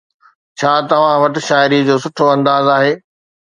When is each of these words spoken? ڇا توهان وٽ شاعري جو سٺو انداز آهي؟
ڇا 0.59 0.71
توهان 0.91 1.17
وٽ 1.23 1.35
شاعري 1.49 1.79
جو 1.91 1.95
سٺو 2.07 2.25
انداز 2.35 2.65
آهي؟ 2.79 2.93